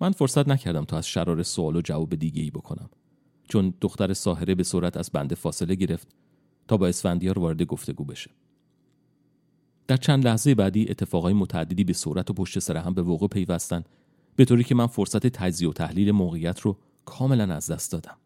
[0.00, 2.90] من فرصت نکردم تا از شراره سوال و جواب دیگه ای بکنم
[3.48, 6.08] چون دختر ساهره به صورت از بنده فاصله گرفت
[6.68, 8.30] تا با اسفندیار وارد گفتگو بشه.
[9.86, 13.84] در چند لحظه بعدی اتفاقای متعددی به صورت و پشت سر هم به وقوع پیوستن
[14.36, 18.16] به طوری که من فرصت تجزیه و تحلیل موقعیت رو کاملا از دست دادم.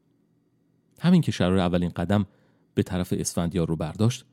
[1.00, 2.26] همین که شرار اولین قدم
[2.74, 4.24] به طرف اسفندیار رو برداشت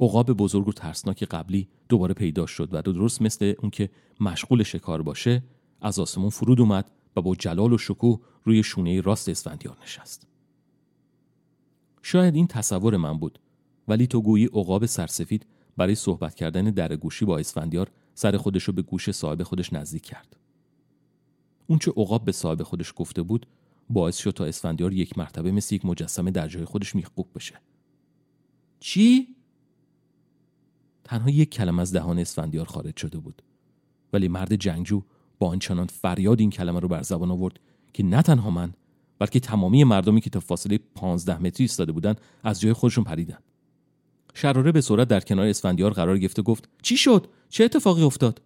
[0.00, 3.90] عقاب بزرگ و ترسناک قبلی دوباره پیدا شد و درست مثل اون که
[4.20, 5.42] مشغول شکار باشه
[5.80, 10.26] از آسمون فرود اومد و با جلال و شکوه روی شونه راست اسفندیار نشست.
[12.02, 13.38] شاید این تصور من بود
[13.88, 15.46] ولی تو گویی عقاب سرسفید
[15.76, 20.02] برای صحبت کردن در گوشی با اسفندیار سر خودش رو به گوش صاحب خودش نزدیک
[20.02, 20.36] کرد.
[21.66, 23.46] اون چه عقاب به صاحب خودش گفته بود
[23.90, 27.60] باعث شد تا اسفندیار یک مرتبه مثل یک مجسمه در جای خودش میخکوب بشه.
[28.80, 29.36] چی؟
[31.04, 33.42] تنها یک کلمه از دهان اسفندیار خارج شده بود
[34.12, 35.02] ولی مرد جنگجو
[35.38, 37.60] با آنچنان فریاد این کلمه رو بر زبان آورد
[37.92, 38.72] که نه تنها من
[39.18, 43.38] بلکه تمامی مردمی که تا فاصله 15 متری ایستاده بودند از جای خودشون پریدن.
[44.34, 48.42] شراره به صورت در کنار اسفندیار قرار گرفته گفت چی شد؟ چه اتفاقی افتاد؟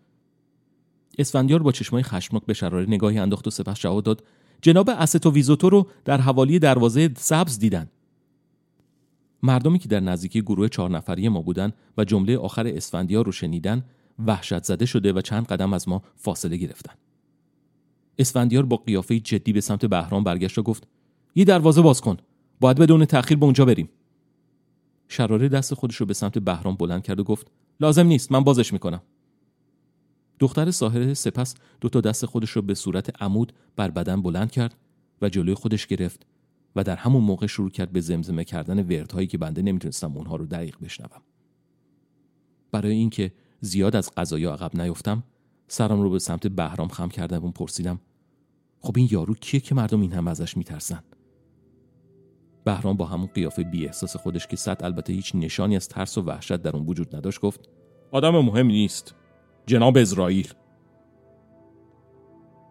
[1.18, 4.24] اسفندیار با چشمای خشمناک به شراره نگاهی انداخت و سپس جواب داد
[4.62, 7.90] جناب استو ویزوتو رو در حوالی دروازه سبز دیدن.
[9.42, 13.84] مردمی که در نزدیکی گروه چهار نفری ما بودن و جمله آخر اسفندیار رو شنیدن
[14.26, 16.94] وحشت زده شده و چند قدم از ما فاصله گرفتن.
[18.18, 20.88] اسفندیار با قیافه جدی به سمت بهرام برگشت و گفت
[21.34, 22.16] یه دروازه باز کن
[22.60, 23.88] باید بدون تأخیر به اونجا بریم.
[25.08, 27.50] شراره دست خودش رو به سمت بهرام بلند کرد و گفت
[27.80, 29.02] لازم نیست من بازش می‌کنم.
[30.38, 34.76] دختر ساحره سپس دو تا دست خودش رو به صورت عمود بر بدن بلند کرد
[35.22, 36.26] و جلوی خودش گرفت
[36.76, 40.46] و در همون موقع شروع کرد به زمزمه کردن وردهایی که بنده نمی‌تونستم اونها رو
[40.46, 41.22] دقیق بشنوم.
[42.72, 45.22] برای اینکه زیاد از قضایا عقب نیفتم.
[45.68, 48.00] سرم رو به سمت بهرام خم کردم و پرسیدم
[48.80, 51.02] خب این یارو کیه که مردم این هم ازش میترسن؟
[52.64, 56.22] بهرام با همون قیافه بی احساس خودش که صد البته هیچ نشانی از ترس و
[56.22, 57.68] وحشت در اون وجود نداشت گفت
[58.12, 59.14] آدم مهم نیست.
[59.66, 60.52] جناب اسرائیل.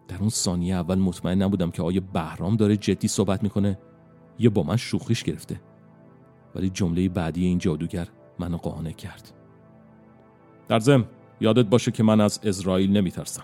[0.07, 3.79] در اون ثانیه اول مطمئن نبودم که آیا بهرام داره جدی صحبت می‌کنه
[4.39, 5.61] یا با من شوخیش گرفته.
[6.55, 8.07] ولی جمله بعدی این جادوگر
[8.39, 9.38] منو قانع کرد.
[10.69, 11.05] در ضمن
[11.41, 13.43] یادت باشه که من از اسرائیل نمیترسم.